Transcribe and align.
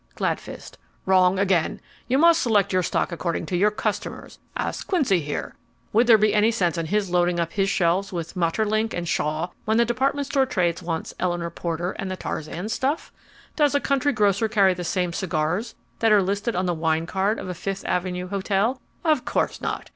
GLADFIST 0.15 0.79
Wrong 1.05 1.37
again. 1.37 1.79
You 2.07 2.17
must 2.17 2.41
select 2.41 2.73
your 2.73 2.81
stock 2.81 3.11
according 3.11 3.45
to 3.45 3.55
your 3.55 3.69
customers. 3.69 4.39
Ask 4.57 4.87
Quincy 4.87 5.19
here. 5.21 5.53
Would 5.93 6.07
there 6.07 6.17
be 6.17 6.33
any 6.33 6.49
sense 6.49 6.75
in 6.75 6.87
his 6.87 7.11
loading 7.11 7.39
up 7.39 7.53
his 7.53 7.69
shelves 7.69 8.11
with 8.11 8.33
Maeterlinck 8.35 8.95
and 8.95 9.07
Shaw 9.07 9.49
when 9.65 9.77
the 9.77 9.85
department 9.85 10.25
store 10.25 10.47
trade 10.47 10.81
wants 10.81 11.13
Eleanor 11.19 11.51
Porter 11.51 11.91
and 11.99 12.09
the 12.09 12.17
Tarzan 12.17 12.67
stuff? 12.69 13.13
Does 13.55 13.75
a 13.75 13.79
country 13.79 14.11
grocer 14.11 14.47
carry 14.47 14.73
the 14.73 14.83
same 14.83 15.13
cigars 15.13 15.75
that 15.99 16.11
are 16.11 16.23
listed 16.23 16.55
on 16.55 16.65
the 16.65 16.73
wine 16.73 17.05
card 17.05 17.37
of 17.37 17.47
a 17.47 17.53
Fifth 17.53 17.85
Avenue 17.85 18.27
hotel? 18.29 18.81
Of 19.03 19.23
course 19.23 19.61
not. 19.61 19.89